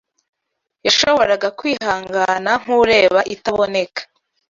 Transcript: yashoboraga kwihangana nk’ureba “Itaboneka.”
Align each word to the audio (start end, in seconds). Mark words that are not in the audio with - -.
yashoboraga 0.85 1.47
kwihangana 1.57 2.51
nk’ureba 2.61 3.19
“Itaboneka.” 3.35 4.01